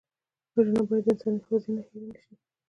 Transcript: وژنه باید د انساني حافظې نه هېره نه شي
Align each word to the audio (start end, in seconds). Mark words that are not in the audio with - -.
وژنه 0.53 0.81
باید 0.87 1.03
د 1.05 1.09
انساني 1.11 1.39
حافظې 1.45 1.71
نه 1.75 1.81
هېره 1.87 2.03
نه 2.09 2.15
شي 2.21 2.33